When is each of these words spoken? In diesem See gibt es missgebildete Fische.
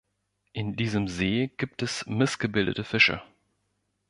In 0.53 0.75
diesem 0.75 1.07
See 1.07 1.51
gibt 1.57 1.83
es 1.83 2.07
missgebildete 2.07 2.83
Fische. 2.83 3.21